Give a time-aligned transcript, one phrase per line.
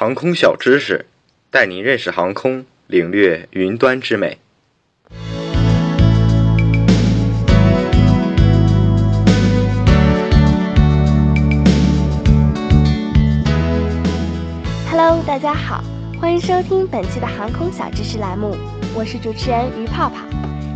[0.00, 1.04] 航空小知识，
[1.50, 4.38] 带您认识航空，领略云端之美。
[14.90, 15.84] Hello，大家好，
[16.18, 18.56] 欢迎收听本期的航空小知识栏目，
[18.94, 20.24] 我是主持人于泡泡。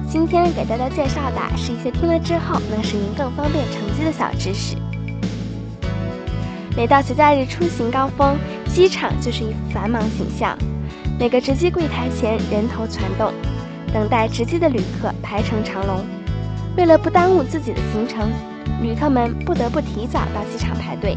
[0.06, 4.76] 今天给大家介绍的是一些听了之后能使您更方便乘机的小知识。
[6.76, 8.36] 每到节假日出行高峰，
[8.66, 10.58] 机场就是一副繁忙景象。
[11.20, 13.32] 每个值机柜台前人头攒动，
[13.92, 16.04] 等待值机的旅客排成长龙。
[16.76, 18.28] 为了不耽误自己的行程，
[18.82, 21.16] 旅客们不得不提早到机场排队。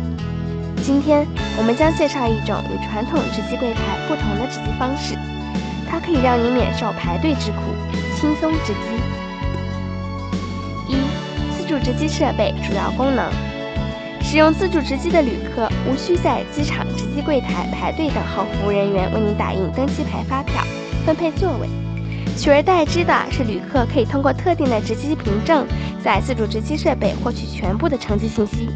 [0.83, 1.25] 今天
[1.57, 5.15] 我们将介绍一种与传统值机柜台不同的值机方式，
[5.89, 7.57] 它可以让你免受排队之苦，
[8.15, 8.79] 轻松值机。
[10.87, 10.97] 一、
[11.57, 13.27] 自助值机设备主要功能。
[14.29, 20.61] 使用自助值机的旅客无需在机场值机柜台排队等候服务人员为您打印登机牌、发票、
[21.05, 21.69] 分配座位，
[22.35, 25.65] 取而代之的是旅客可以通过特定的值机凭证，
[26.03, 28.69] 在自助值机设备获取全部的乘机信息，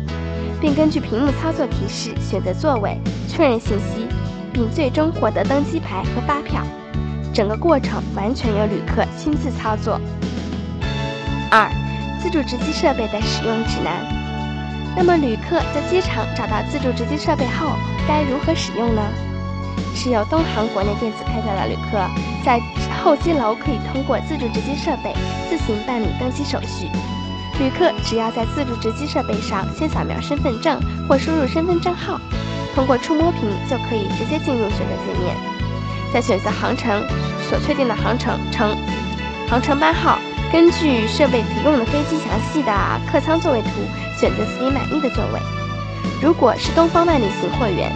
[0.62, 4.08] 并根据屏幕操作提示选择座位、确认信息，
[4.54, 6.66] 并最终获得登机牌和发票。
[7.34, 10.00] 整个过程完全由旅客亲自操作。
[11.52, 11.70] 二、
[12.24, 14.21] 自助值机设备的使用指南。
[14.96, 17.76] 那么，旅客在机场找到自助值机设备后，
[18.08, 19.02] 该如何使用呢？
[19.96, 21.98] 持有东航国内电子配票的旅客，
[22.44, 22.60] 在
[23.02, 25.14] 候机楼可以通过自助值机设备
[25.50, 26.90] 自行办理登机手续。
[27.60, 32.20] 旅客只要在自助值机设备上先扫描身份证或输入身份证号，
[32.76, 35.36] 通过触摸屏就可以直接进入选择界面。
[36.14, 37.02] 在选择航程
[37.50, 38.76] 所确定的航程乘
[39.48, 40.18] 航程班号，
[40.52, 42.74] 根据设备提供的飞机详细的
[43.12, 43.70] 客舱座位图。
[44.22, 45.40] 选择自己满意的座位。
[46.22, 47.92] 如果是东方万里行会员，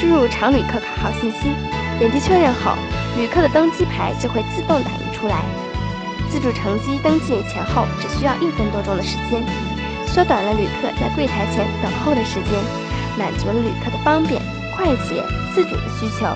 [0.00, 1.54] 输入常旅客卡号信息，
[1.96, 2.74] 点击确认后，
[3.16, 5.44] 旅客的登机牌就会自动打印出来。
[6.28, 9.46] 自助乘机登记前后只需要一分多钟的时间，
[10.08, 12.58] 缩短了旅客在柜台前等候的时间，
[13.16, 14.42] 满足了旅客的方便、
[14.74, 15.22] 快捷、
[15.54, 16.26] 自主的需求。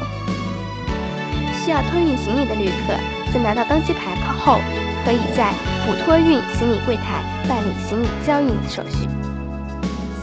[1.64, 2.94] 需要托运行李的旅客，
[3.32, 4.60] 在拿到登机牌后，
[5.04, 5.52] 可以在
[5.86, 9.08] 补托运行李柜台办理行李交运手续。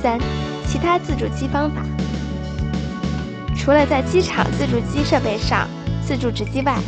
[0.02, 0.20] 三、
[0.68, 1.84] 其他自助机方法。
[3.56, 5.68] 除了在机场自助机设备上
[6.04, 6.80] 自助值机外，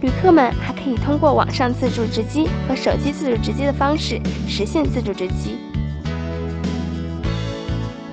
[0.00, 5.58] 旅客们还可以通过网上自助值机和手机自助值机的方式实现自助值机。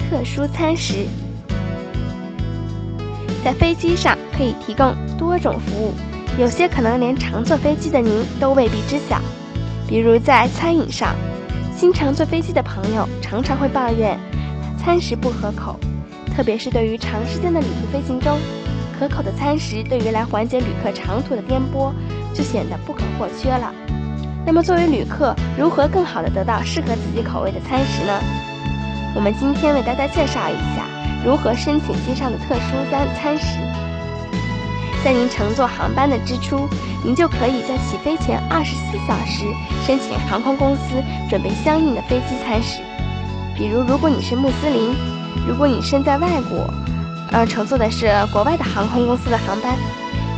[0.10, 1.06] 特殊餐食，
[3.44, 5.94] 在飞机上可以提供多种服务，
[6.38, 9.22] 有些可能连常坐飞机的您都未必知晓。
[9.88, 11.16] 比如在餐饮上，
[11.78, 14.20] 经常坐飞机的朋友常常会抱怨。
[14.90, 15.80] 餐食不合口，
[16.36, 18.40] 特别是对于长时间的旅途飞行中，
[18.98, 21.94] 可口的餐食对于来缓解旅客长途的颠簸，
[22.34, 23.72] 就显得不可或缺了。
[24.48, 28.20] 那么，作为旅客，如何更好的得到适合自己口味的餐食呢？
[29.14, 30.88] 我们今天为大家介绍一下
[31.24, 33.60] 如何申请机上的特殊餐餐食。
[35.04, 36.68] 在您乘坐航班的之初，
[37.06, 39.46] 您就可以在起飞前二十四小时
[39.86, 40.82] 申请航空公司
[41.30, 42.82] 准备相应的飞机餐食。
[43.60, 44.96] 比如，如果你是穆斯林，
[45.46, 46.74] 如果你身在外国，
[47.34, 49.76] 呃，乘坐的是国外的航空公司的航班，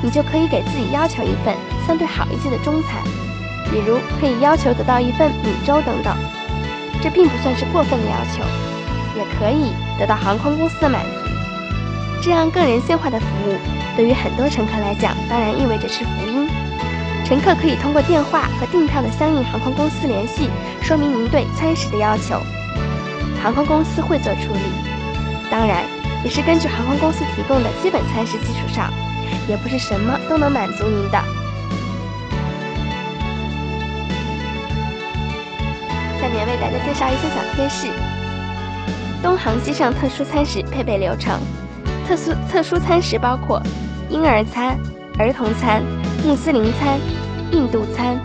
[0.02, 1.56] 你就可以给自己要求一份
[1.86, 3.00] 相对好一些的中餐，
[3.70, 6.18] 比如可以要求得到一份米粥等等。
[7.00, 8.44] 这并不算是过分的要求，
[9.16, 12.22] 也可以得到航空公司的满足。
[12.24, 13.56] 这样更人性化的服务，
[13.96, 16.50] 对于很多乘客来讲，当然意味着是福音。
[17.24, 20.50] 乘客可以通过电话和订票的相应航空公司联系，
[20.82, 22.42] 说明您对餐食的要求。
[23.42, 24.60] 航空公司会做处理，
[25.50, 25.84] 当然
[26.24, 28.94] 也是根据航空公司提供的基本餐食基础上，
[29.48, 31.18] 也不是什么都能满足您的。
[36.22, 37.88] 下面为大家介绍一些小贴士：
[39.24, 41.40] 东航机上特殊餐食配备流程。
[42.08, 43.60] 特殊特殊餐食包括
[44.10, 44.78] 婴儿餐、
[45.18, 45.82] 儿童餐、
[46.24, 47.00] 穆斯林餐、
[47.52, 48.20] 印度餐、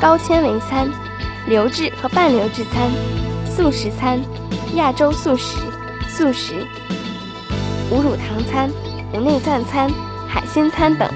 [0.00, 0.88] 高纤维餐、
[1.46, 2.90] 流质和半流质餐、
[3.44, 4.18] 素食餐。
[4.74, 5.58] 亚洲素食、
[6.08, 6.66] 素食、
[7.90, 8.70] 无乳糖餐、
[9.12, 9.90] 无内脏餐、
[10.26, 11.06] 海鲜餐等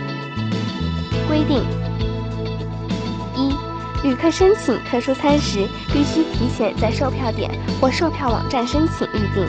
[1.26, 1.64] 规定：
[3.35, 3.55] 一、
[4.06, 7.50] 旅客申请特殊餐食必须提前在售票点
[7.81, 9.47] 或售票网站申请预订；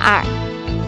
[0.00, 0.24] 二、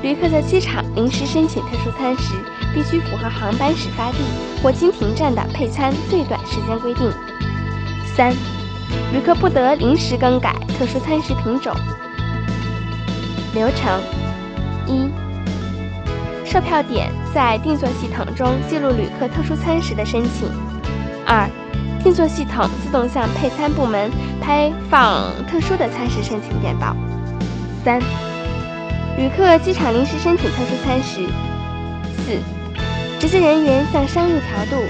[0.02, 2.34] 旅客在机场临时申请特殊餐食
[2.72, 4.18] 必须符合航班始发地
[4.62, 7.10] 或经停站的配餐最短时间规定；
[8.16, 8.32] 三、
[9.12, 11.76] 旅客不得临时更改特殊餐食品种。
[13.54, 14.02] 流程
[14.88, 15.08] 一：
[16.44, 20.48] 售票点在定座系统中记录旅客特殊餐食的申请。
[21.24, 21.48] 二、
[22.02, 24.10] 定座系统自动向配餐部门
[24.40, 26.96] 拍放特殊的餐食申请电报。
[27.84, 28.00] 三、
[29.16, 31.24] 旅客机场临时申请特殊餐食。
[32.26, 32.40] 四、
[33.20, 34.82] 值机人员向商务调度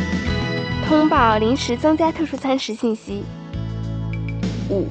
[0.88, 3.24] 通报临时增加特殊餐食信息。
[4.70, 4.88] 五、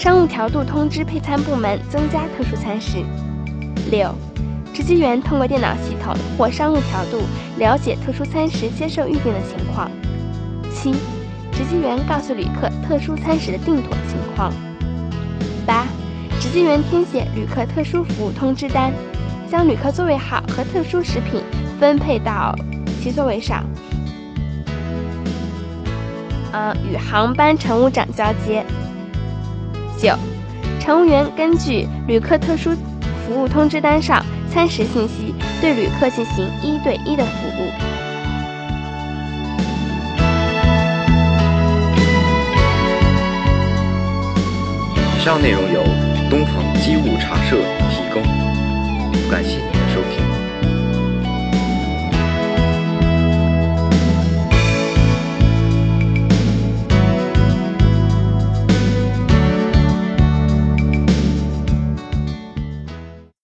[0.00, 3.04] 商务调度通知配餐部门增加特殊餐食。
[3.90, 4.10] 六、
[4.72, 7.20] 值机员通过电脑系统或商务调度
[7.58, 9.90] 了解特殊餐食接受预订的情况。
[10.72, 10.92] 七、
[11.52, 14.50] 值机员告诉旅客特殊餐食的订妥情况。
[15.66, 15.84] 八、
[16.40, 18.90] 值机员填写旅客特殊服务通知单，
[19.50, 21.42] 将旅客座位号和特殊食品
[21.78, 22.54] 分配到
[23.02, 23.62] 其座位上。
[26.52, 28.64] 呃，与航班乘务长交接。
[30.00, 30.16] 九、
[30.80, 32.70] 乘务员根据旅客特殊
[33.26, 37.70] 服务通知单上餐食信息，对旅客进行一对一的服务。
[45.18, 45.82] 以上内容由
[46.30, 47.58] 东方机务茶社
[47.90, 48.22] 提供，
[49.30, 49.69] 感谢。